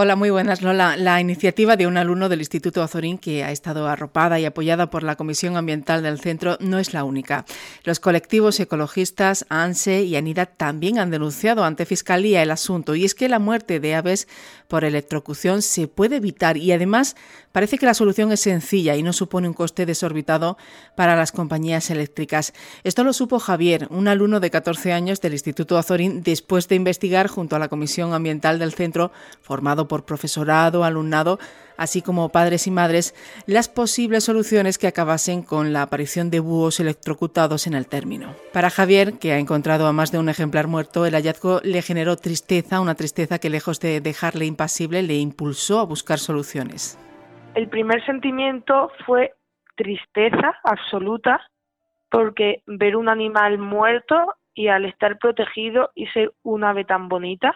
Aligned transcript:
Hola, 0.00 0.14
muy 0.14 0.30
buenas, 0.30 0.62
Lola. 0.62 0.96
La 0.96 1.20
iniciativa 1.20 1.74
de 1.74 1.88
un 1.88 1.96
alumno 1.96 2.28
del 2.28 2.38
Instituto 2.38 2.84
Azorín 2.84 3.18
que 3.18 3.42
ha 3.42 3.50
estado 3.50 3.88
arropada 3.88 4.38
y 4.38 4.44
apoyada 4.44 4.90
por 4.90 5.02
la 5.02 5.16
Comisión 5.16 5.56
Ambiental 5.56 6.04
del 6.04 6.20
Centro 6.20 6.56
no 6.60 6.78
es 6.78 6.94
la 6.94 7.02
única. 7.02 7.44
Los 7.82 7.98
colectivos 7.98 8.60
ecologistas 8.60 9.44
ANSE 9.48 10.04
y 10.04 10.14
ANIDA 10.14 10.46
también 10.46 11.00
han 11.00 11.10
denunciado 11.10 11.64
ante 11.64 11.84
Fiscalía 11.84 12.44
el 12.44 12.52
asunto 12.52 12.94
y 12.94 13.04
es 13.04 13.16
que 13.16 13.28
la 13.28 13.40
muerte 13.40 13.80
de 13.80 13.96
aves 13.96 14.28
por 14.68 14.84
electrocución 14.84 15.62
se 15.62 15.88
puede 15.88 16.16
evitar 16.16 16.58
y 16.58 16.72
además 16.72 17.16
parece 17.52 17.78
que 17.78 17.86
la 17.86 17.94
solución 17.94 18.30
es 18.32 18.40
sencilla 18.40 18.96
y 18.96 19.02
no 19.02 19.14
supone 19.14 19.48
un 19.48 19.54
coste 19.54 19.86
desorbitado 19.86 20.58
para 20.94 21.16
las 21.16 21.32
compañías 21.32 21.90
eléctricas. 21.90 22.52
Esto 22.84 23.02
lo 23.02 23.14
supo 23.14 23.38
Javier, 23.38 23.88
un 23.90 24.08
alumno 24.08 24.40
de 24.40 24.50
14 24.50 24.92
años 24.92 25.22
del 25.22 25.32
Instituto 25.32 25.78
Azorín, 25.78 26.22
después 26.22 26.68
de 26.68 26.76
investigar 26.76 27.28
junto 27.28 27.56
a 27.56 27.58
la 27.58 27.68
Comisión 27.68 28.12
Ambiental 28.12 28.58
del 28.58 28.74
Centro, 28.74 29.10
formado 29.40 29.88
por 29.88 30.04
profesorado, 30.04 30.84
alumnado, 30.84 31.38
así 31.78 32.02
como 32.02 32.28
padres 32.28 32.66
y 32.66 32.70
madres, 32.70 33.14
las 33.46 33.68
posibles 33.68 34.24
soluciones 34.24 34.76
que 34.76 34.88
acabasen 34.88 35.42
con 35.42 35.72
la 35.72 35.82
aparición 35.82 36.30
de 36.30 36.40
búhos 36.40 36.80
electrocutados 36.80 37.66
en 37.66 37.74
el 37.74 37.88
término. 37.88 38.34
Para 38.52 38.68
Javier, 38.68 39.18
que 39.18 39.32
ha 39.32 39.38
encontrado 39.38 39.86
a 39.86 39.92
más 39.92 40.12
de 40.12 40.18
un 40.18 40.28
ejemplar 40.28 40.66
muerto, 40.66 41.06
el 41.06 41.14
hallazgo 41.14 41.60
le 41.62 41.80
generó 41.80 42.16
tristeza, 42.16 42.80
una 42.80 42.96
tristeza 42.96 43.38
que 43.38 43.48
lejos 43.48 43.80
de 43.80 44.00
dejarle 44.00 44.44
impasible, 44.44 45.02
le 45.02 45.14
impulsó 45.14 45.78
a 45.78 45.84
buscar 45.84 46.18
soluciones. 46.18 46.98
El 47.54 47.68
primer 47.68 48.04
sentimiento 48.04 48.90
fue 49.06 49.32
tristeza 49.76 50.58
absoluta 50.64 51.40
porque 52.10 52.62
ver 52.66 52.96
un 52.96 53.08
animal 53.08 53.58
muerto 53.58 54.34
y 54.54 54.68
al 54.68 54.84
estar 54.84 55.18
protegido 55.18 55.90
y 55.94 56.06
ser 56.08 56.32
un 56.42 56.64
ave 56.64 56.84
tan 56.84 57.08
bonita, 57.08 57.54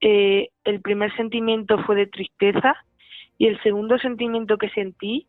eh, 0.00 0.50
el 0.64 0.80
primer 0.80 1.14
sentimiento 1.16 1.82
fue 1.84 1.96
de 1.96 2.06
tristeza 2.06 2.76
y 3.38 3.46
el 3.46 3.60
segundo 3.62 3.98
sentimiento 3.98 4.58
que 4.58 4.68
sentí 4.70 5.26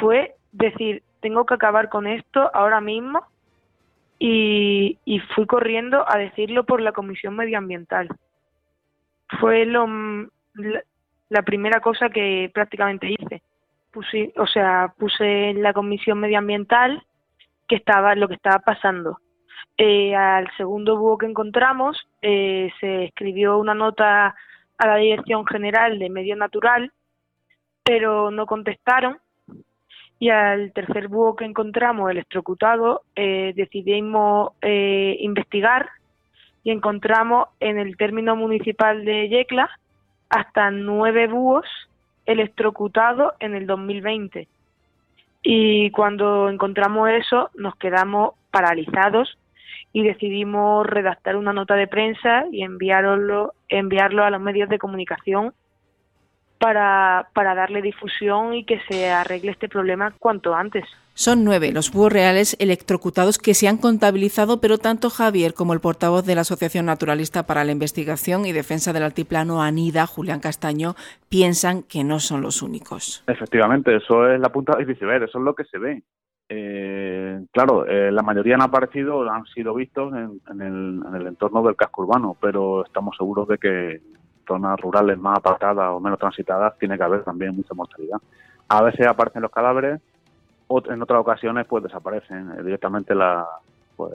fue 0.00 0.34
decir, 0.52 1.02
tengo 1.20 1.46
que 1.46 1.54
acabar 1.54 1.88
con 1.88 2.06
esto 2.06 2.50
ahora 2.54 2.80
mismo 2.80 3.22
y, 4.18 4.98
fui 5.34 5.46
corriendo 5.46 6.04
a 6.08 6.18
decirlo 6.18 6.64
por 6.64 6.80
la 6.80 6.92
comisión 6.92 7.36
medioambiental. 7.36 8.08
Fue 9.40 9.64
lo, 9.64 9.86
la, 11.28 11.42
primera 11.42 11.80
cosa 11.80 12.10
que 12.10 12.50
prácticamente 12.52 13.10
hice. 13.10 13.42
Puse, 13.92 14.32
o 14.36 14.46
sea, 14.46 14.92
puse 14.98 15.50
en 15.50 15.62
la 15.62 15.72
comisión 15.72 16.18
medioambiental 16.20 17.04
que 17.66 17.76
estaba 17.76 18.14
lo 18.14 18.28
que 18.28 18.34
estaba 18.34 18.58
pasando 18.58 19.18
eh, 19.78 20.14
al 20.14 20.50
segundo 20.56 20.98
búho 20.98 21.18
que 21.18 21.26
encontramos 21.26 22.08
eh, 22.20 22.70
se 22.80 23.04
escribió 23.04 23.58
una 23.58 23.74
nota 23.74 24.34
a 24.76 24.86
la 24.86 24.96
Dirección 24.96 25.46
General 25.46 25.98
de 25.98 26.10
Medio 26.10 26.34
Natural, 26.34 26.92
pero 27.88 28.30
no 28.30 28.44
contestaron. 28.44 29.16
Y 30.18 30.28
al 30.28 30.72
tercer 30.72 31.08
búho 31.08 31.34
que 31.36 31.46
encontramos, 31.46 32.10
electrocutado, 32.10 33.00
eh, 33.16 33.54
decidimos 33.56 34.52
eh, 34.60 35.16
investigar 35.20 35.88
y 36.64 36.70
encontramos 36.70 37.48
en 37.60 37.78
el 37.78 37.96
término 37.96 38.36
municipal 38.36 39.06
de 39.06 39.30
Yecla 39.30 39.70
hasta 40.28 40.70
nueve 40.70 41.28
búhos 41.28 41.64
electrocutados 42.26 43.32
en 43.40 43.54
el 43.54 43.66
2020. 43.66 44.48
Y 45.42 45.90
cuando 45.92 46.50
encontramos 46.50 47.08
eso, 47.08 47.48
nos 47.54 47.74
quedamos 47.76 48.34
paralizados 48.50 49.38
y 49.94 50.02
decidimos 50.02 50.86
redactar 50.86 51.36
una 51.36 51.54
nota 51.54 51.74
de 51.74 51.86
prensa 51.86 52.44
y 52.52 52.64
enviarlo, 52.64 53.54
enviarlo 53.70 54.24
a 54.24 54.30
los 54.30 54.42
medios 54.42 54.68
de 54.68 54.78
comunicación 54.78 55.54
para, 56.58 57.28
para 57.34 57.54
darle 57.54 57.82
difusión 57.82 58.54
y 58.54 58.64
que 58.64 58.80
se 58.88 59.10
arregle 59.10 59.52
este 59.52 59.68
problema 59.68 60.14
cuanto 60.18 60.54
antes. 60.54 60.84
Son 61.14 61.42
nueve 61.42 61.72
los 61.72 61.90
búhos 61.90 62.12
reales 62.12 62.56
electrocutados 62.60 63.38
que 63.38 63.54
se 63.54 63.66
han 63.66 63.78
contabilizado, 63.78 64.60
pero 64.60 64.78
tanto 64.78 65.10
Javier 65.10 65.52
como 65.52 65.72
el 65.72 65.80
portavoz 65.80 66.24
de 66.24 66.36
la 66.36 66.42
Asociación 66.42 66.86
Naturalista 66.86 67.44
para 67.44 67.64
la 67.64 67.72
Investigación 67.72 68.46
y 68.46 68.52
Defensa 68.52 68.92
del 68.92 69.02
Altiplano, 69.02 69.60
ANIDA, 69.60 70.06
Julián 70.06 70.38
Castaño, 70.38 70.94
piensan 71.28 71.82
que 71.82 72.04
no 72.04 72.20
son 72.20 72.42
los 72.42 72.62
únicos. 72.62 73.24
Efectivamente, 73.26 73.96
eso 73.96 74.30
es 74.30 74.38
la 74.38 74.52
punta 74.52 74.76
del 74.76 74.88
iceberg, 74.88 75.24
eso 75.24 75.38
es 75.38 75.44
lo 75.44 75.54
que 75.54 75.64
se 75.64 75.78
ve. 75.78 76.02
Eh, 76.50 77.40
claro, 77.52 77.84
eh, 77.86 78.10
la 78.10 78.22
mayoría 78.22 78.54
han 78.54 78.62
aparecido, 78.62 79.28
han 79.28 79.44
sido 79.46 79.74
vistos 79.74 80.12
en, 80.14 80.60
el, 80.60 81.26
entorno 81.26 81.62
del 81.62 81.76
casco 81.76 82.02
urbano, 82.02 82.36
pero 82.40 82.86
estamos 82.86 83.16
seguros 83.16 83.48
de 83.48 83.58
que 83.58 84.00
zonas 84.48 84.80
rurales 84.80 85.18
más 85.18 85.38
apartadas 85.38 85.90
o 85.92 86.00
menos 86.00 86.18
transitadas 86.18 86.76
tiene 86.78 86.96
que 86.96 87.04
haber 87.04 87.22
también 87.22 87.54
mucha 87.54 87.74
mortalidad. 87.74 88.18
A 88.68 88.82
veces 88.82 89.06
aparecen 89.06 89.42
los 89.42 89.52
cadáveres, 89.52 90.00
en 90.68 91.02
otras 91.02 91.20
ocasiones 91.20 91.66
pues 91.68 91.84
desaparecen 91.84 92.50
eh, 92.58 92.62
directamente 92.64 93.14
la, 93.14 93.46
pues, 93.96 94.14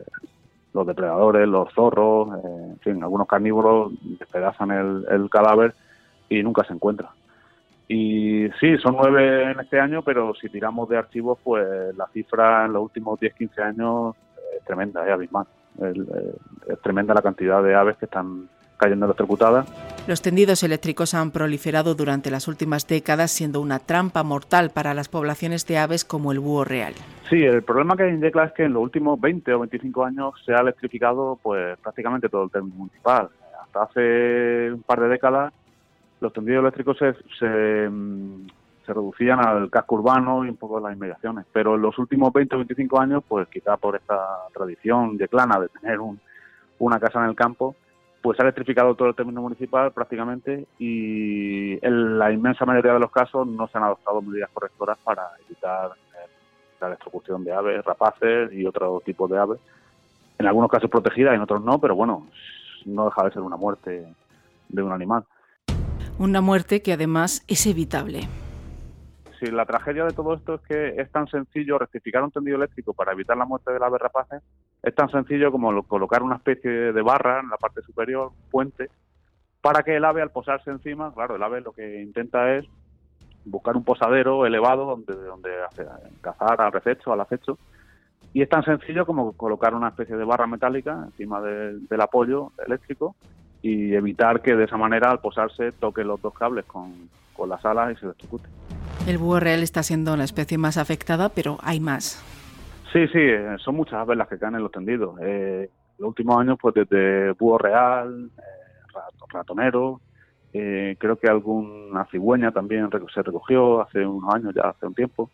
los 0.73 0.85
depredadores, 0.85 1.47
los 1.47 1.71
zorros, 1.73 2.29
en 2.43 2.79
fin, 2.79 3.01
algunos 3.03 3.27
carnívoros 3.27 3.93
despedazan 4.19 5.05
el 5.07 5.29
cadáver 5.29 5.75
y 6.27 6.41
nunca 6.41 6.63
se 6.65 6.73
encuentra. 6.73 7.11
Y 7.87 8.49
sí, 8.59 8.77
son 8.77 8.95
nueve 8.95 9.51
en 9.51 9.59
este 9.59 9.79
año, 9.79 10.01
pero 10.01 10.33
si 10.35 10.49
tiramos 10.49 10.87
de 10.89 10.97
archivos, 10.97 11.37
pues 11.43 11.95
la 11.95 12.07
cifra 12.07 12.65
en 12.65 12.73
los 12.73 12.83
últimos 12.83 13.19
10-15 13.19 13.59
años 13.61 14.15
es 14.57 14.63
tremenda, 14.65 15.05
es 15.05 15.11
abismal. 15.11 15.45
Es, 15.79 16.81
tremenda 16.81 17.13
la 17.13 17.21
cantidad 17.21 17.61
de 17.61 17.75
aves 17.75 17.97
que 17.97 18.05
están 18.05 18.49
cayendo 18.83 19.05
electrocutadas. 19.05 19.67
Los 20.05 20.21
tendidos 20.21 20.63
eléctricos 20.63 21.13
han 21.13 21.31
proliferado 21.31 21.95
durante 21.95 22.29
las 22.29 22.47
últimas 22.49 22.87
décadas, 22.87 23.31
siendo 23.31 23.61
una 23.61 23.79
trampa 23.79 24.23
mortal 24.23 24.69
para 24.69 24.93
las 24.93 25.07
poblaciones 25.07 25.65
de 25.65 25.77
aves 25.77 26.03
como 26.03 26.33
el 26.33 26.39
búho 26.39 26.65
real. 26.65 26.93
Sí, 27.29 27.41
el 27.41 27.63
problema 27.63 27.95
que 27.95 28.03
hay 28.03 28.09
en 28.09 28.21
Yecla 28.21 28.45
es 28.45 28.51
que 28.51 28.63
en 28.63 28.73
los 28.73 28.83
últimos 28.83 29.19
20 29.19 29.53
o 29.53 29.59
25 29.59 30.03
años 30.03 30.33
se 30.45 30.53
ha 30.53 30.59
electrificado 30.59 31.39
pues 31.41 31.77
prácticamente 31.79 32.27
todo 32.27 32.43
el 32.43 32.51
término 32.51 32.75
municipal. 32.75 33.29
Hasta 33.63 33.83
hace 33.83 34.73
un 34.73 34.83
par 34.83 34.99
de 34.99 35.07
décadas 35.07 35.53
los 36.19 36.33
tendidos 36.33 36.61
eléctricos 36.61 36.97
se, 36.97 37.89
mm, 37.89 38.47
se, 38.85 38.93
reducían 38.93 39.45
al 39.45 39.69
casco 39.69 39.95
urbano 39.95 40.45
y 40.45 40.49
un 40.49 40.57
poco 40.57 40.77
a 40.77 40.81
las 40.81 40.95
inmediaciones. 40.95 41.45
Pero 41.51 41.75
en 41.75 41.81
los 41.81 41.97
últimos 41.99 42.31
20 42.33 42.55
o 42.55 42.59
25 42.59 42.99
años, 42.99 43.23
pues 43.27 43.47
quizá 43.49 43.77
por 43.77 43.95
esta 43.95 44.17
tradición 44.53 45.17
de 45.17 45.27
clana 45.27 45.59
de 45.59 45.69
tener 45.69 45.99
una 46.79 46.99
casa 46.99 47.19
en 47.19 47.29
el 47.29 47.35
campo, 47.35 47.75
pues 48.23 48.39
ha 48.39 48.43
electrificado 48.43 48.95
todo 48.95 49.09
el 49.09 49.15
término 49.15 49.41
municipal 49.41 49.91
prácticamente 49.91 50.65
y 50.79 51.73
en 51.85 52.17
la 52.17 52.31
inmensa 52.31 52.65
mayoría 52.65 52.93
de 52.93 52.99
los 52.99 53.11
casos 53.11 53.45
no 53.45 53.67
se 53.67 53.77
han 53.77 53.83
adoptado 53.83 54.21
medidas 54.21 54.49
correctoras 54.53 54.97
para 55.03 55.23
evitar 55.45 55.91
eh, 55.91 56.29
la 56.79 56.87
electrocución 56.87 57.43
de 57.43 57.51
aves, 57.51 57.83
rapaces 57.83 58.53
y 58.53 58.65
otro 58.65 59.01
tipo 59.05 59.27
de 59.27 59.37
aves. 59.37 59.59
En 60.39 60.47
algunos 60.47 60.71
casos 60.71 60.89
protegidas, 60.89 61.35
en 61.35 61.41
otros 61.41 61.61
no, 61.65 61.79
pero 61.79 61.95
bueno, 61.95 62.29
no 62.85 63.05
deja 63.05 63.25
de 63.25 63.31
ser 63.31 63.41
una 63.41 63.57
muerte 63.57 64.05
de 64.69 64.81
un 64.81 64.93
animal. 64.93 65.25
Una 66.17 66.39
muerte 66.39 66.81
que 66.81 66.93
además 66.93 67.43
es 67.49 67.67
evitable. 67.67 68.29
Si 69.43 69.51
la 69.51 69.65
tragedia 69.65 70.05
de 70.05 70.13
todo 70.13 70.35
esto 70.35 70.55
es 70.55 70.61
que 70.61 71.01
es 71.01 71.11
tan 71.11 71.27
sencillo 71.27 71.77
rectificar 71.77 72.23
un 72.23 72.31
tendido 72.31 72.55
eléctrico 72.55 72.93
para 72.93 73.11
evitar 73.11 73.35
la 73.35 73.43
muerte 73.43 73.73
de 73.73 73.79
la 73.79 73.87
ave 73.87 73.97
rapaces, 73.97 74.41
es 74.81 74.95
tan 74.95 75.09
sencillo 75.09 75.51
como 75.51 75.83
colocar 75.83 76.23
una 76.23 76.37
especie 76.37 76.71
de 76.71 77.01
barra 77.01 77.41
en 77.41 77.49
la 77.49 77.57
parte 77.57 77.81
superior, 77.81 78.31
puente, 78.49 78.89
para 79.59 79.83
que 79.83 79.97
el 79.97 80.05
ave 80.05 80.21
al 80.21 80.31
posarse 80.31 80.71
encima, 80.71 81.13
claro, 81.13 81.35
el 81.35 81.43
ave 81.43 81.59
lo 81.59 81.73
que 81.73 82.01
intenta 82.01 82.55
es 82.55 82.65
buscar 83.43 83.75
un 83.75 83.83
posadero 83.83 84.45
elevado 84.45 84.85
donde, 84.85 85.13
donde 85.13 85.49
cazar 86.21 86.61
al 86.61 86.71
rececho, 86.71 87.11
al 87.11 87.19
acecho, 87.19 87.57
y 88.31 88.43
es 88.43 88.47
tan 88.47 88.63
sencillo 88.63 89.05
como 89.05 89.33
colocar 89.33 89.75
una 89.75 89.89
especie 89.89 90.15
de 90.15 90.23
barra 90.23 90.47
metálica 90.47 91.03
encima 91.03 91.41
del 91.41 92.01
apoyo 92.01 92.53
eléctrico 92.65 93.17
y 93.61 93.93
evitar 93.93 94.41
que 94.41 94.55
de 94.55 94.63
esa 94.63 94.77
manera 94.77 95.11
al 95.11 95.19
posarse 95.19 95.73
toque 95.73 96.05
los 96.05 96.21
dos 96.21 96.33
cables 96.33 96.63
con, 96.63 97.09
las 97.45 97.65
alas 97.65 97.91
y 97.91 97.99
se 97.99 98.05
electrocute. 98.05 98.47
El 99.05 99.17
búho 99.17 99.37
real 99.41 99.63
está 99.63 99.83
siendo 99.83 100.15
la 100.15 100.23
especie 100.23 100.57
más 100.57 100.77
afectada, 100.77 101.27
pero 101.27 101.57
hay 101.61 101.81
más. 101.81 102.23
Sí, 102.93 103.05
sí, 103.07 103.19
eh, 103.19 103.57
son 103.59 103.75
muchas 103.75 103.95
aves 103.95 104.17
las 104.17 104.29
que 104.29 104.37
caen 104.37 104.55
en 104.55 104.63
los 104.63 104.71
tendidos. 104.71 105.19
Eh, 105.21 105.69
los 105.97 106.07
últimos 106.07 106.39
años, 106.39 106.57
pues 106.61 106.73
desde 106.73 107.33
búho 107.33 107.57
real, 107.57 108.29
eh, 108.37 109.25
ratonero, 109.29 109.99
eh, 110.53 110.95
creo 110.97 111.17
que 111.17 111.27
alguna 111.27 112.05
cigüeña 112.11 112.51
también 112.51 112.89
se 113.13 113.23
recogió 113.23 113.81
hace 113.81 114.05
unos 114.05 114.33
años, 114.33 114.53
ya 114.55 114.69
hace 114.69 114.85
un 114.85 114.93
tiempo. 114.93 115.29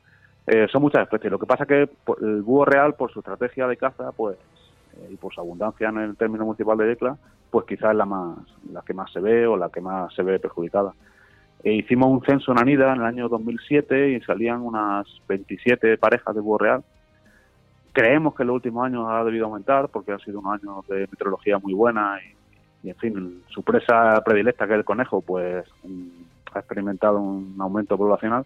son 0.71 0.81
muchas 0.81 1.03
especies. 1.03 1.31
Lo 1.31 1.37
que 1.37 1.45
pasa 1.45 1.65
es 1.65 1.67
que 1.67 1.89
el 2.23 2.41
búho 2.41 2.65
real, 2.65 2.95
por 2.95 3.11
su 3.11 3.19
estrategia 3.19 3.67
de 3.67 3.77
caza, 3.77 4.11
pues 4.13 4.35
y 5.11 5.15
por 5.15 5.31
su 5.31 5.41
abundancia 5.41 5.89
en 5.89 5.97
el 5.99 6.17
término 6.17 6.43
municipal 6.43 6.75
de 6.75 6.87
Yecla, 6.87 7.17
pues 7.51 7.65
quizás 7.67 7.91
es 7.91 7.97
la, 7.97 8.05
más, 8.05 8.39
la 8.71 8.81
que 8.81 8.95
más 8.95 9.11
se 9.11 9.19
ve 9.19 9.45
o 9.45 9.55
la 9.55 9.69
que 9.69 9.79
más 9.79 10.11
se 10.15 10.23
ve 10.23 10.39
perjudicada. 10.39 10.93
E 11.63 11.73
hicimos 11.73 12.09
un 12.09 12.21
censo 12.23 12.51
en 12.51 12.59
Anida 12.59 12.93
en 12.93 13.01
el 13.01 13.05
año 13.05 13.27
2007 13.27 14.11
y 14.11 14.21
salían 14.21 14.61
unas 14.61 15.07
27 15.27 15.97
parejas 15.97 16.33
de 16.33 16.41
búho 16.41 16.57
real. 16.57 16.83
Creemos 17.91 18.33
que 18.33 18.43
en 18.43 18.47
los 18.47 18.55
últimos 18.55 18.85
años 18.85 19.05
ha 19.09 19.23
debido 19.23 19.45
aumentar 19.45 19.89
porque 19.89 20.13
han 20.13 20.19
sido 20.19 20.39
unos 20.39 20.61
años 20.61 20.87
de 20.87 21.01
meteorología 21.01 21.57
muy 21.59 21.73
buena 21.73 22.17
y, 22.83 22.89
en 22.89 22.95
fin, 22.95 23.43
su 23.49 23.61
presa 23.63 24.21
predilecta 24.23 24.67
que 24.67 24.73
es 24.73 24.79
el 24.79 24.85
conejo, 24.85 25.21
pues 25.21 25.65
experimentado 26.55 27.19
un 27.19 27.55
aumento 27.59 27.97
poblacional, 27.97 28.45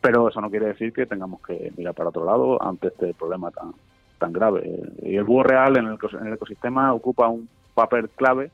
pero 0.00 0.28
eso 0.28 0.40
no 0.40 0.50
quiere 0.50 0.66
decir 0.66 0.92
que 0.92 1.06
tengamos 1.06 1.42
que 1.42 1.72
mirar 1.76 1.94
para 1.94 2.10
otro 2.10 2.24
lado 2.24 2.62
ante 2.62 2.88
este 2.88 3.12
problema 3.12 3.50
tan, 3.50 3.72
tan 4.18 4.32
grave. 4.32 4.70
Y 5.02 5.16
el 5.16 5.24
búho 5.24 5.42
real 5.42 5.76
en 5.76 5.86
el 5.86 6.32
ecosistema 6.32 6.94
ocupa 6.94 7.28
un 7.28 7.48
papel 7.74 8.08
clave 8.10 8.50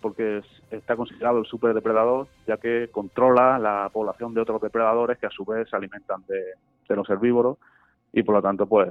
porque 0.00 0.42
está 0.70 0.96
considerado 0.96 1.38
el 1.38 1.46
superdepredador, 1.46 2.28
ya 2.46 2.56
que 2.56 2.88
controla 2.90 3.58
la 3.58 3.90
población 3.92 4.34
de 4.34 4.40
otros 4.40 4.60
depredadores 4.60 5.18
que 5.18 5.26
a 5.26 5.30
su 5.30 5.44
vez 5.44 5.68
se 5.68 5.76
alimentan 5.76 6.24
de, 6.26 6.54
de 6.88 6.96
los 6.96 7.08
herbívoros 7.08 7.58
y 8.12 8.22
por 8.22 8.34
lo 8.34 8.42
tanto 8.42 8.66
pues 8.66 8.88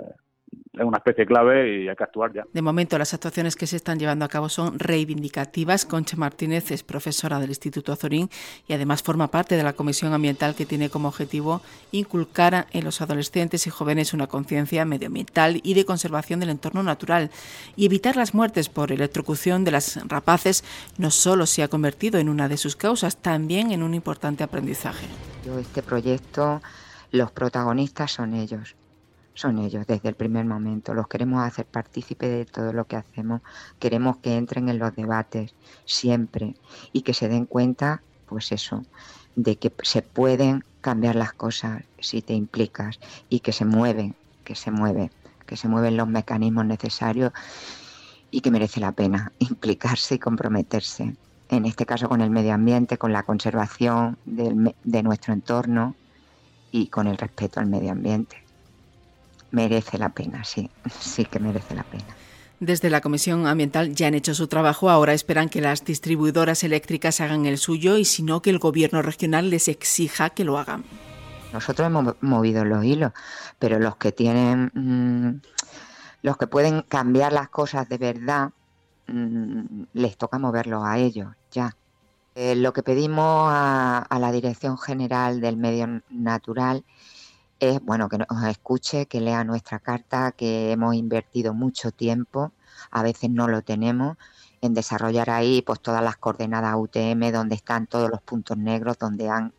es 0.80 0.86
una 0.86 0.98
especie 0.98 1.25
clave 1.25 1.84
y 1.84 1.90
hay 1.90 1.96
que 1.96 2.04
actuar 2.04 2.31
ya. 2.34 2.46
De 2.54 2.62
momento, 2.62 2.98
las 2.98 3.13
actuaciones 3.13 3.56
que 3.56 3.68
se 3.68 3.75
están 3.75 4.00
llevando 4.00 4.24
a 4.24 4.30
cabo 4.30 4.48
son 4.50 4.80
reivindicativas. 4.80 5.86
Concha 5.86 6.16
Martínez 6.16 6.72
es 6.72 6.84
profesora 6.84 7.40
del 7.40 7.50
Instituto 7.50 7.92
Azorín 7.92 8.30
y 8.68 8.74
además 8.74 9.04
forma 9.04 9.28
parte 9.28 9.56
de 9.56 9.63
la 9.63 9.74
Comisión 9.74 10.13
Ambiental 10.13 10.56
que 10.56 10.66
tiene 10.66 10.90
como 10.90 11.10
objetivo 11.10 11.62
inculcar 11.92 12.68
en 12.72 12.86
los 12.86 13.01
adolescentes 13.01 13.68
y 13.68 13.69
jóvenes 13.69 14.13
una 14.13 14.28
conciencia 14.28 14.86
medioambiental 14.86 15.60
y 15.63 15.74
de 15.74 15.86
conservación 15.86 16.40
del 16.40 16.50
entorno 16.50 16.81
natural 16.81 17.30
y 17.75 17.86
evitar 17.86 18.16
las 18.16 18.34
muertes 18.34 18.69
por 18.69 18.92
electrocución 18.92 19.66
de 19.66 19.72
las 19.72 20.00
rapaces 20.07 20.63
no 20.98 21.12
solo 21.12 21.46
se 21.46 21.63
ha 21.63 21.68
convertido 21.68 22.19
en 22.19 22.30
una 22.30 22.48
de 22.48 22.57
sus 22.57 22.75
causas, 22.75 23.18
también 23.18 23.72
en 23.72 23.84
un 23.84 23.94
importante 23.94 24.44
aprendizaje. 24.44 25.07
Este 25.60 25.84
proyecto, 25.84 26.62
los 27.12 27.31
protagonistas 27.31 28.12
son 28.12 28.34
ellos 28.34 28.75
son 29.39 29.57
ellos 29.59 29.88
desde 29.88 30.09
el 30.09 30.15
primer 30.15 30.45
momento. 30.45 30.94
Los 30.94 31.07
queremos 31.07 31.44
hacer 31.44 31.65
partícipe 31.65 32.27
de 32.27 32.45
todo 32.45 32.74
lo 32.74 32.86
que 32.86 32.97
hacemos. 32.97 33.41
Queremos 33.80 34.18
que 34.18 34.36
entren 34.36 34.68
en 34.68 34.80
los 34.80 34.95
debates 34.95 35.53
siempre 35.86 36.56
y 36.91 37.01
que 37.03 37.13
se 37.13 37.30
den 37.30 37.45
cuenta, 37.45 38.01
pues 38.27 38.51
eso, 38.51 38.83
de 39.36 39.56
que 39.56 39.71
se 39.83 40.01
pueden 40.01 40.63
cambiar 40.81 41.15
las 41.15 41.33
cosas 41.33 41.83
si 42.00 42.21
te 42.21 42.33
implicas 42.33 43.00
y 43.30 43.39
que 43.39 43.53
se 43.53 43.63
mueven, 43.65 44.15
que 44.44 44.56
se 44.56 44.71
mueven, 44.71 45.09
que 45.45 45.56
se 45.56 45.69
mueven 45.69 45.95
los 45.95 46.07
mecanismos 46.07 46.65
necesarios 46.65 47.31
y 48.31 48.41
que 48.41 48.51
merece 48.51 48.81
la 48.81 48.91
pena 48.91 49.31
implicarse 49.39 50.15
y 50.15 50.19
comprometerse. 50.19 51.15
En 51.47 51.65
este 51.65 51.86
caso 51.86 52.09
con 52.09 52.21
el 52.21 52.30
medio 52.30 52.53
ambiente, 52.53 52.97
con 52.97 53.13
la 53.13 53.24
conservación 53.24 54.18
de 54.25 55.03
nuestro 55.03 55.33
entorno 55.33 55.95
y 56.71 56.88
con 56.88 57.07
el 57.07 57.18
respeto 57.18 57.59
al 57.59 57.65
medio 57.65 57.91
ambiente 57.91 58.49
merece 59.51 59.98
la 59.98 60.10
pena, 60.10 60.44
sí, 60.44 60.69
sí 61.00 61.25
que 61.25 61.40
merece 61.40 61.75
la 61.75 61.84
pena. 61.84 62.06
Desde 62.60 62.90
la 62.90 63.00
Comisión 63.00 63.48
Ambiental 63.48 63.96
ya 63.96 64.07
han 64.07 64.16
hecho 64.16 64.34
su 64.34 64.48
trabajo, 64.48 64.90
ahora 64.90 65.13
esperan 65.13 65.48
que 65.48 65.62
las 65.62 65.86
distribuidoras 65.86 66.63
eléctricas 66.66 67.22
hagan 67.22 67.46
el 67.46 67.57
suyo 67.57 67.98
y 67.98 68.04
si 68.04 68.22
no, 68.22 68.42
que 68.42 68.50
el 68.50 68.60
gobierno 68.60 69.01
regional 69.01 69.50
les 69.50 69.69
exija 69.69 70.31
que 70.31 70.44
lo 70.44 70.57
hagan. 70.57 70.84
Nosotros 71.54 71.88
hemos 71.88 72.16
movido 72.22 72.66
los 72.66 72.84
hilos, 72.84 73.13
pero 73.60 73.80
los 73.80 73.96
que 73.96 74.12
tienen, 74.12 74.72
mm, 74.74 75.42
los 76.22 76.36
que 76.36 76.48
pueden 76.48 76.81
cambiar 76.81 77.31
las 77.31 77.48
cosas 77.48 77.88
de 77.88 77.98
verdad, 77.98 78.50
mm, 79.07 79.84
les 79.94 80.18
toca 80.18 80.38
moverlos 80.38 80.84
a 80.84 80.98
ellos, 80.98 81.30
ya. 81.51 81.75
Eh, 82.36 82.56
lo 82.56 82.74
que 82.74 82.84
pedimos 82.84 83.50
a 83.51 84.18
la 84.19 84.31
Dirección 84.34 84.78
General 84.78 85.40
del 85.40 85.57
Medio 85.57 86.01
Natural 86.10 86.78
es 86.78 87.19
bueno 87.81 88.07
que 88.07 88.17
nos 88.17 88.44
escuche, 88.45 89.06
que 89.07 89.19
lea 89.19 89.44
nuestra 89.44 89.79
carta, 89.79 90.31
que 90.31 90.71
hemos 90.71 90.95
invertido 90.95 91.53
mucho 91.53 91.91
tiempo, 91.91 92.53
a 92.91 93.03
veces 93.03 93.29
no 93.29 93.47
lo 93.47 93.61
tenemos, 93.61 94.17
en 94.61 94.73
desarrollar 94.73 95.29
ahí 95.29 95.61
pues 95.61 95.81
todas 95.81 96.03
las 96.03 96.17
coordenadas 96.17 96.75
UTM 96.77 97.31
donde 97.31 97.56
están 97.56 97.88
todos 97.88 98.09
los 98.09 98.21
puntos 98.21 98.57
negros 98.57 98.97
donde 98.97 99.29
han 99.29 99.53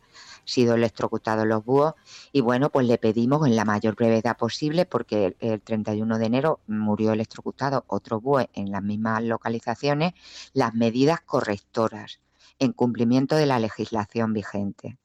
sido 0.45 0.75
electrocutados 0.75 1.45
los 1.45 1.63
búhos. 1.63 1.93
Y 2.31 2.41
bueno 2.41 2.69
pues 2.69 2.87
le 2.87 2.97
pedimos 2.97 3.45
en 3.47 3.55
la 3.55 3.65
mayor 3.65 3.95
brevedad 3.95 4.37
posible 4.37 4.85
porque 4.85 5.35
el, 5.39 5.61
31 5.61 6.17
de 6.17 6.25
enero 6.25 6.59
murió 6.67 7.13
electrocutado 7.13 7.83
otro 7.87 8.19
búho 8.19 8.47
en 8.53 8.71
las 8.71 8.83
mismas 8.83 9.23
localizaciones 9.23 10.13
las 10.53 10.73
medidas 10.73 11.21
correctoras 11.21 12.19
en 12.59 12.73
cumplimiento 12.73 13.35
de 13.35 13.45
la 13.45 13.59
legislación 13.59 14.33
vigente 14.33 14.97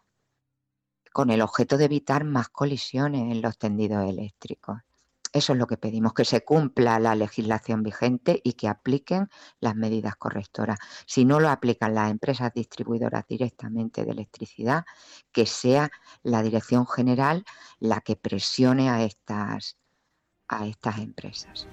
con 1.16 1.30
el 1.30 1.40
objeto 1.40 1.78
de 1.78 1.86
evitar 1.86 2.24
más 2.24 2.50
colisiones 2.50 3.22
en 3.32 3.40
los 3.40 3.56
tendidos 3.56 4.06
eléctricos. 4.06 4.80
Eso 5.32 5.54
es 5.54 5.58
lo 5.58 5.66
que 5.66 5.78
pedimos, 5.78 6.12
que 6.12 6.26
se 6.26 6.44
cumpla 6.44 6.98
la 6.98 7.14
legislación 7.14 7.82
vigente 7.82 8.42
y 8.44 8.52
que 8.52 8.68
apliquen 8.68 9.30
las 9.58 9.74
medidas 9.76 10.14
correctoras. 10.16 10.78
Si 11.06 11.24
no 11.24 11.40
lo 11.40 11.48
aplican 11.48 11.94
las 11.94 12.10
empresas 12.10 12.52
distribuidoras 12.52 13.26
directamente 13.26 14.04
de 14.04 14.10
electricidad, 14.10 14.84
que 15.32 15.46
sea 15.46 15.90
la 16.22 16.42
Dirección 16.42 16.86
General 16.86 17.46
la 17.78 18.02
que 18.02 18.16
presione 18.16 18.90
a 18.90 19.02
estas, 19.02 19.78
a 20.48 20.66
estas 20.66 20.98
empresas. 20.98 21.66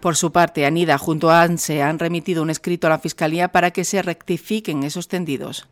Por 0.00 0.16
su 0.16 0.32
parte, 0.32 0.64
Anida 0.64 0.96
junto 0.96 1.28
a 1.28 1.42
ANSE 1.42 1.82
han 1.82 1.98
remitido 1.98 2.42
un 2.42 2.48
escrito 2.48 2.86
a 2.86 2.90
la 2.90 2.98
Fiscalía 2.98 3.52
para 3.52 3.72
que 3.72 3.84
se 3.84 4.00
rectifiquen 4.00 4.84
esos 4.84 5.06
tendidos. 5.06 5.68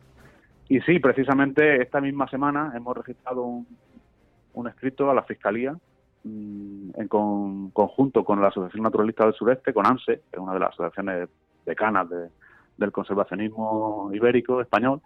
Y 0.67 0.81
sí, 0.81 0.99
precisamente 0.99 1.81
esta 1.81 2.01
misma 2.01 2.27
semana 2.27 2.73
hemos 2.75 2.97
registrado 2.97 3.43
un, 3.43 4.67
escrito 4.67 5.11
a 5.11 5.13
la 5.13 5.23
Fiscalía 5.23 5.75
mm, 6.23 6.89
en 6.95 7.07
conjunto 7.07 8.23
con 8.23 8.41
la 8.41 8.47
Asociación 8.47 8.83
Naturalista 8.83 9.25
del 9.25 9.33
Sureste, 9.35 9.73
con 9.73 9.85
ANSE, 9.85 10.21
que 10.31 10.37
es 10.37 10.39
una 10.39 10.53
de 10.53 10.59
las 10.59 10.69
asociaciones 10.69 11.29
decanas 11.65 12.07
del 12.77 12.91
conservacionismo 12.91 14.09
ibérico 14.13 14.61
español. 14.61 15.01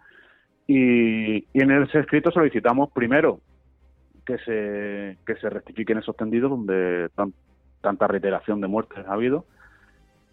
Y, 0.66 1.44
en 1.52 1.70
ese 1.82 1.98
escrito 2.00 2.30
solicitamos 2.30 2.90
primero 2.92 3.40
que 4.24 4.38
se, 4.38 5.18
que 5.26 5.34
se 5.40 5.50
rectifiquen 5.50 5.98
esos 5.98 6.16
tendidos 6.16 6.50
donde 6.50 7.10
tanta 7.80 8.06
reiteración 8.06 8.60
de 8.60 8.68
muertes 8.68 9.06
ha 9.06 9.12
habido. 9.12 9.44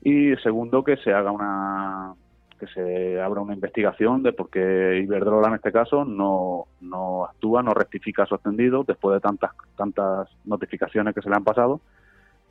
Y 0.04 0.36
segundo, 0.38 0.84
que 0.84 0.98
se 0.98 1.12
haga 1.12 1.32
una, 1.32 2.14
que 2.58 2.68
se 2.68 3.22
abra 3.22 3.42
una 3.42 3.54
investigación 3.54 4.24
de 4.24 4.34
por 4.34 4.50
qué 4.50 5.00
Iberdrola 5.04 5.50
en 5.50 5.56
este 5.56 5.72
caso 5.72 6.06
no, 6.06 6.66
no 6.82 7.26
actúa, 7.26 7.64
no 7.64 7.74
rectifica 7.74 8.26
su 8.26 8.36
extendido 8.36 8.84
después 8.84 9.16
de 9.16 9.22
tantas 9.22 9.52
tantas 9.76 10.28
notificaciones 10.46 11.14
que 11.14 11.22
se 11.22 11.30
le 11.30 11.36
han 11.36 11.44
pasado. 11.44 11.80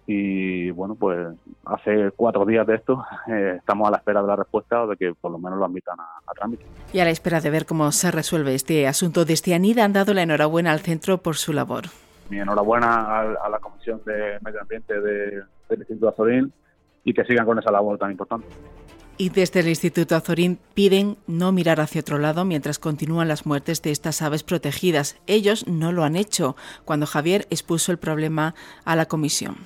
Y 0.08 0.70
bueno, 0.70 0.94
pues 0.94 1.26
hace 1.64 2.12
cuatro 2.14 2.46
días 2.46 2.64
de 2.66 2.76
esto 2.76 3.04
eh, 3.28 3.54
estamos 3.58 3.88
a 3.88 3.90
la 3.90 3.96
espera 3.96 4.22
de 4.22 4.28
la 4.28 4.36
respuesta 4.36 4.84
o 4.84 4.86
de 4.86 4.96
que 4.96 5.12
por 5.14 5.32
lo 5.32 5.38
menos 5.38 5.58
lo 5.58 5.64
admitan 5.64 5.98
a, 5.98 6.32
trámite. 6.32 6.64
Y 6.92 7.00
a 7.00 7.04
la 7.04 7.10
espera 7.10 7.40
de 7.40 7.50
ver 7.50 7.66
cómo 7.66 7.90
se 7.90 8.10
resuelve 8.10 8.54
este 8.54 8.86
asunto, 8.86 9.24
desde 9.24 9.54
ANIDA 9.54 9.84
han 9.84 9.92
dado 9.92 10.14
la 10.14 10.22
enhorabuena 10.22 10.70
al 10.70 10.80
centro 10.80 11.18
por 11.18 11.36
su 11.36 11.52
labor. 11.52 11.86
Mi 12.30 12.38
enhorabuena 12.38 13.20
a, 13.20 13.48
la 13.48 13.58
Comisión 13.58 14.00
de 14.04 14.38
Medio 14.44 14.60
Ambiente 14.60 15.00
de, 15.00 15.42
del 15.68 15.78
Instituto 15.78 16.08
Azorín 16.08 16.52
y 17.04 17.12
que 17.12 17.24
sigan 17.24 17.46
con 17.46 17.58
esa 17.58 17.70
labor 17.70 17.98
tan 17.98 18.10
importante 18.10 18.46
y 19.18 19.30
desde 19.30 19.60
el 19.60 19.68
Instituto 19.68 20.16
Azorín 20.16 20.58
piden 20.74 21.16
no 21.26 21.52
mirar 21.52 21.80
hacia 21.80 22.00
otro 22.00 22.18
lado 22.18 22.44
mientras 22.44 22.78
continúan 22.78 23.28
las 23.28 23.46
muertes 23.46 23.82
de 23.82 23.90
estas 23.90 24.22
aves 24.22 24.42
protegidas. 24.42 25.20
Ellos 25.26 25.66
no 25.66 25.92
lo 25.92 26.04
han 26.04 26.16
hecho 26.16 26.56
cuando 26.84 27.06
Javier 27.06 27.46
expuso 27.50 27.92
el 27.92 27.98
problema 27.98 28.54
a 28.84 28.96
la 28.96 29.06
comisión. 29.06 29.56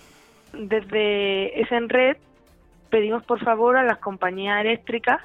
Desde 0.53 1.53
red 1.89 2.17
pedimos 2.91 3.25
por 3.25 3.43
favor 3.43 3.77
a 3.77 3.85
las 3.85 3.99
compañías 3.99 4.61
eléctricas 4.61 5.21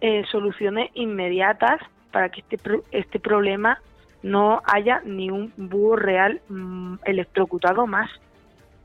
eh, 0.00 0.24
soluciones 0.30 0.90
inmediatas 0.94 1.80
para 2.10 2.28
que 2.28 2.40
este, 2.40 2.58
este 2.90 3.20
problema 3.20 3.80
no 4.22 4.62
haya 4.64 5.00
ni 5.04 5.30
un 5.30 5.52
búho 5.56 5.96
real 5.96 6.40
mm, 6.48 6.94
electrocutado 7.04 7.86
más, 7.86 8.10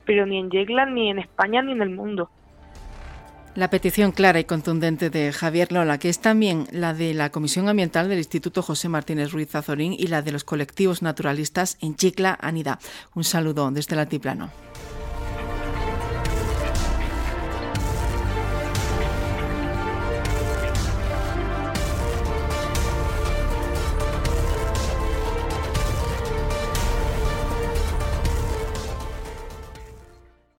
pero 0.04 0.26
ni 0.26 0.38
en 0.38 0.50
Yegla, 0.50 0.86
ni 0.86 1.10
en 1.10 1.18
España, 1.18 1.62
ni 1.62 1.72
en 1.72 1.82
el 1.82 1.90
mundo. 1.90 2.30
La 3.58 3.70
petición 3.70 4.12
clara 4.12 4.38
y 4.38 4.44
contundente 4.44 5.10
de 5.10 5.32
Javier 5.32 5.72
Lola, 5.72 5.98
que 5.98 6.08
es 6.08 6.20
también 6.20 6.68
la 6.70 6.94
de 6.94 7.12
la 7.12 7.30
Comisión 7.30 7.68
Ambiental 7.68 8.08
del 8.08 8.18
Instituto 8.18 8.62
José 8.62 8.88
Martínez 8.88 9.32
Ruiz 9.32 9.52
Azorín 9.52 9.92
y 9.98 10.06
la 10.06 10.22
de 10.22 10.30
los 10.30 10.44
colectivos 10.44 11.02
naturalistas 11.02 11.76
en 11.80 11.96
Chicla, 11.96 12.38
Anida. 12.40 12.78
Un 13.16 13.24
saludo 13.24 13.68
desde 13.72 13.96
el 13.96 13.98
Altiplano. 13.98 14.52